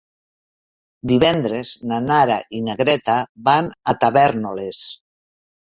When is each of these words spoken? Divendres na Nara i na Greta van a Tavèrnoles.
Divendres 1.11 1.75
na 1.93 2.01
Nara 2.07 2.41
i 2.61 2.65
na 2.71 2.79
Greta 2.83 3.21
van 3.51 3.73
a 3.95 3.97
Tavèrnoles. 4.07 4.87